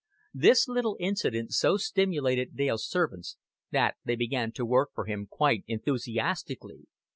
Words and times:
This 0.33 0.67
little 0.67 0.97
incident 0.99 1.51
so 1.51 1.77
stimulated 1.77 2.55
Dale's 2.57 2.89
servants 2.89 3.37
that 3.69 3.97
they 4.03 4.15
began 4.15 4.51
to 4.53 4.65
work 4.65 4.89
for 4.95 5.05
him 5.05 5.27
quite 5.29 5.63
enthusiastically. 5.67 6.87